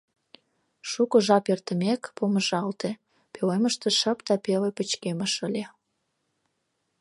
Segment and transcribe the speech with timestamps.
[0.89, 2.89] Шуко жап эртымек, помыжалте,
[3.33, 5.65] пӧлемыште шып да пеле пычкемыш ыле.